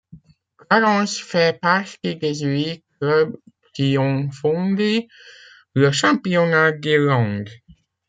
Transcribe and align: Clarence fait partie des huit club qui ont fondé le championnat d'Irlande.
Clarence 0.57 1.19
fait 1.19 1.59
partie 1.61 2.15
des 2.15 2.39
huit 2.39 2.83
club 2.99 3.37
qui 3.75 3.99
ont 3.99 4.31
fondé 4.31 5.07
le 5.75 5.91
championnat 5.91 6.71
d'Irlande. 6.71 7.49